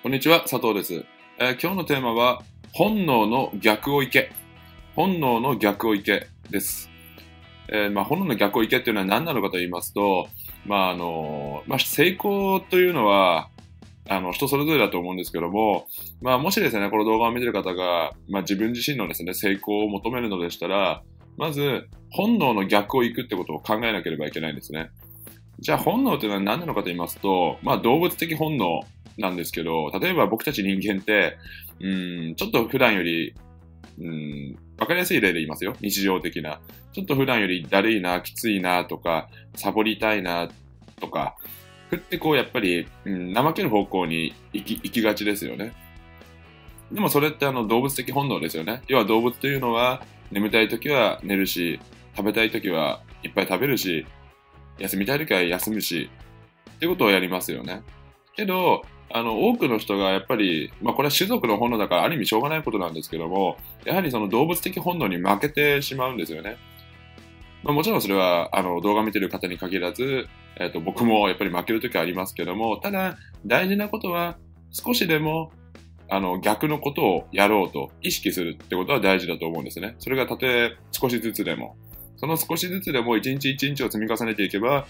[0.00, 1.04] こんにちは、佐藤です。
[1.38, 2.40] えー今日のテーマは、
[2.72, 4.30] 本能の逆を行け。
[4.94, 6.88] 本能の逆を行けです。
[7.68, 10.28] えーまあ、本能の逆を行けっていうのは何なのかと言いますと、
[10.66, 13.50] まああのまあ、成功というのは、
[14.08, 15.88] あの人それぞれだと思うんですけども、
[16.22, 21.02] まあ、もしですね、この動画を見てる方が、まあ、自分自身のですね、成功を求めるのでしたら、
[21.36, 24.90] まず、本能の逆を行くってことを考えなければいけないんですね。
[25.60, 28.80] じゃあ、本能というのは何なのかと言いますと、まあ、動物的本能
[29.18, 31.36] なんですけど、例えば僕たち人間って、
[31.80, 33.34] うん、ちょっと普段より、
[34.00, 35.74] うん、わかりやすい例で言いますよ。
[35.80, 36.60] 日常的な。
[36.92, 40.48] ちょっと普段よりだるいな、きついなとか、サボりたいな
[41.00, 41.36] とか、
[41.90, 45.72] ふってこうやっぱり、うん、怠ける方向に行き行きがちですよね。
[46.92, 48.82] でもそれってあの動物的本能ですよね。
[48.88, 51.80] 要は動物というのは眠たい時は寝るし、
[52.16, 54.06] 食べたい時はいっぱい食べるし、
[54.78, 56.10] 休みたい時は休むし、
[56.76, 57.82] ってことをやりますよね。
[58.36, 66.56] けど、あの多くの人がやっぱり、まあ、これは種族の本能だからある意味しょうがないことなんですけども、やはりその動物的本能に負けてしまうんですよね。
[67.64, 74.36] まあ、もちろんそれはあの動画見てる方に限らず、えー、と僕もやっぱり負ける時はありますけども、ただ大事なことは
[74.70, 75.52] 少しでも
[76.10, 79.96] あの逆のことをやろうと意識するってことは大事だと思うんですね。
[79.98, 81.76] それがたとえ少しずつでも。
[82.18, 84.86] その少しずつでも一日一日を積み重ねていけば、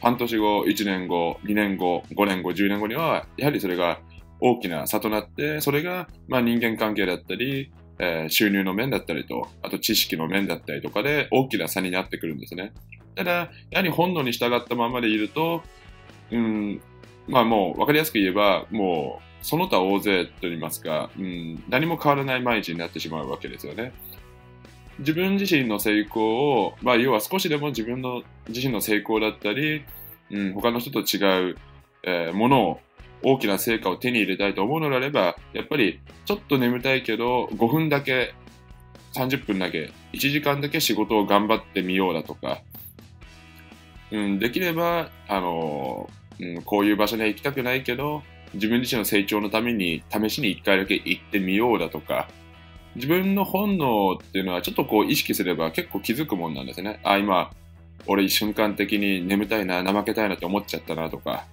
[0.00, 4.00] 半年後、1年後、2年後、5年後、10年後には、やはりそれが
[4.40, 12.72] 大きな差となって、それがまあ人間関係だったり、えー収入の面だったりと、あと知識の面だったりとかで大きな差になってくるんですね。
[13.14, 13.32] ただ、
[13.70, 15.62] やはり本能に従ったままでいると、
[16.32, 16.80] うん、
[17.28, 23.92] まあもう分かりやすく言えば、もうその他大勢と言いますか、うん、何も変わらない毎日になってしまうわけですよね。
[24.98, 29.84] 自分自身の成功を、まあ、要は少しでも自分の自身の成功だったり、
[30.30, 31.56] うん、他の人と違う、
[32.04, 32.80] えーものを
[33.22, 38.34] 大きな成果を手に入れたいと思うのであればやっぱりちょっと眠たいけど5分だけ
[39.14, 42.62] 30分だけ1時間だけ仕事を頑張ってみようだとか、
[44.10, 48.22] うん、できれば、あのうん、こういう場所には行きたくないけど
[48.54, 52.28] 自分自身の成長のために試しに1回だけ行ってみようだとか
[52.94, 57.00] 自分の本能っていうのはちょっとこう意識すれば結構気づくもんなんですね。
[57.04, 57.50] あ、今、
[58.06, 61.46] 俺瞬間的に眠たいな、怠けたいなって思っちゃったなとか、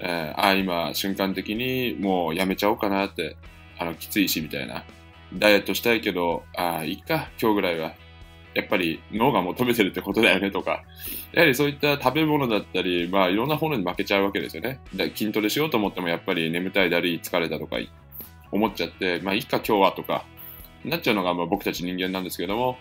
[0.00, 3.36] えーあ、今瞬間的にもうやめちゃおうかなって、
[3.78, 4.84] あの、きついしみたいな。
[5.34, 7.92] ダイエットしたいけど、あ、いいか、今日ぐらいは。
[8.54, 10.82] やっぱり脳が求めてるってことだよねとか、
[11.32, 14.80] やはりそういった食べ物だったり、まあいろんなものに負けちゃうわけですよね。
[14.96, 17.78] だ筋トレしようと思ってもやっぱり眠たい、だるい、疲れたとか
[18.50, 20.24] 思っちゃって、まあいいか今日はとか、
[20.84, 22.76] なっちゃうのがまあ僕たち人間なんですけども、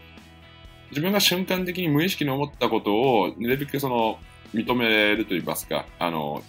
[0.92, 4.20] 自分が瞬間的に無意識に思ったことを、なるべくその、
[4.54, 6.44] 認めると言いますか、あの、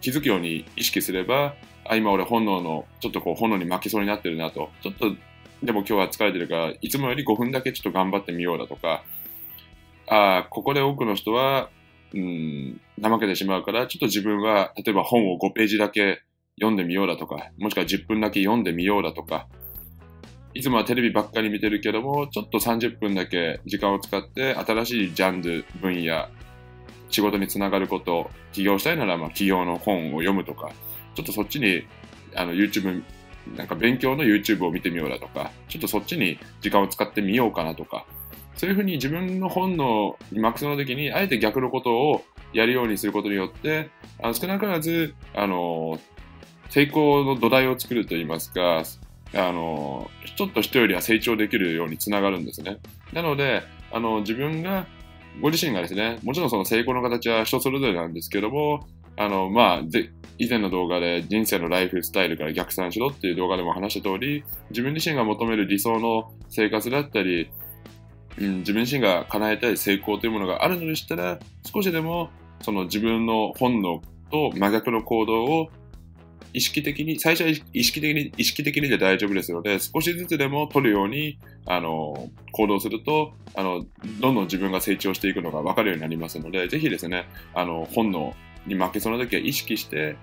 [0.00, 5.14] 気づくように意識すれば、あ、今俺本能の、ちょっとこう本能に負けそうになってるなと、ちょっと、
[5.62, 9.04] でも今日は疲れてるから、いつもより5分だけちょっと頑張ってみようだとか、
[10.08, 11.68] あここで多くの人は、
[12.14, 16.22] うん、怠けてしまうから、ちょっと自分は、例えば本を5ページだけ
[16.58, 19.46] 読んでみようだとか、もしくは10分だけ読んでみようだとか、
[20.54, 26.28] いつもはテレビばっかり見てるけども、ちょっと30分だけ時間を使って、新しいジャンル、分野、
[27.10, 30.70] 仕事につながること、起業したいなら、まあ、起業の本を読むとか、
[31.14, 31.82] ちょっとそっちに、
[32.34, 33.02] あの、YouTube、
[33.54, 38.06] なんか勉強の YouTube を見てみようだとか、ちょっとそっちに時間を使ってみようかなとか、
[38.56, 42.24] そういうふうに自分の本能にマックスの時に、あえて逆のことを
[42.54, 43.90] やるようにすることによって、
[44.22, 46.00] あの少なからず、あの、
[46.70, 48.82] 成功の土台を作るといいますか、
[49.34, 52.78] あの、ちょっと人よりは成長できるようにつながるんですね。
[53.12, 53.62] なので、
[53.92, 54.86] あの、自分が、
[55.40, 59.82] ご自身がですね、もちろんその成功の形は人それぞれなんですけども、あの、まあ、
[60.38, 67.50] 以前の動画で人生のライフスタイルから逆算しろっていう動画でも話した通り、自分自身が求める理想の生活だったり、
[68.38, 75.68] うん、自分自身が叶えたい成功というものがあるのでしたら、少しでもその自分の本能と真逆の行動を
[76.56, 83.84] 意識的に、最初は意識的に、意識的にで大丈夫ですので、少しずつでも取るように、あの、行動すると、あの、
[84.20, 88.34] どんどん自分が成長していくのが分かるようになりますので、ぜひですね、あの、本能
[88.66, 90.16] に負けそうな時は意識して、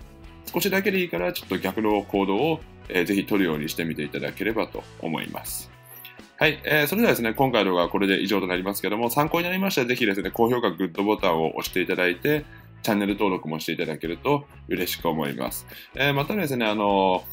[0.51, 5.69] 少しだけでいいから、ちょっと逆の行動を、えーぜひ取るようにしてみていただければと思います。
[6.37, 12.43] はい、えーそれではですね、今回の動画はこれで以上となりますけども、参考になりましたら、ぜひですね、高評価、グッドボタンを押していただいて、
[12.83, 15.65] チャンネル登録もしていただけると嬉しく思います。
[15.95, 17.23] えーまたですね、あの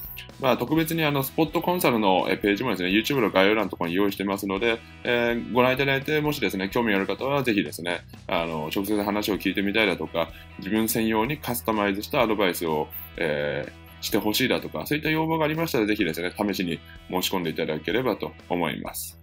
[0.41, 16.81] まあ、特別にあのスポットコンサルのページもですね、YouTube の概要欄のところに用意してますので、えーご覧いただいて、もしですね、興味ある方はぜひですね、あの直接話を聞いてみたいだとか、自分専用にカスタマイズしたアドバイスを、えーしてほしいだとか、そういった要望がありましたら、ぜひですね、試しに
[17.11, 19.20] 申し込んでいただければと思います。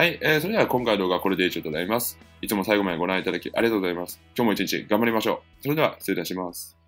[0.00, 2.18] はい、えー、それでは今回の動画はこれで以上となります。
[2.40, 4.18] いつも最後までご覧いただきありがとうございます。
[4.34, 5.62] 今日も一日頑張りましょう。
[5.62, 6.79] それでは失礼いたします。